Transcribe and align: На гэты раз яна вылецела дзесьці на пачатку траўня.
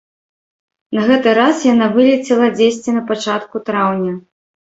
На 0.99 1.03
гэты 1.09 1.33
раз 1.39 1.55
яна 1.73 1.89
вылецела 1.97 2.47
дзесьці 2.61 2.97
на 2.97 3.05
пачатку 3.13 3.55
траўня. 3.67 4.13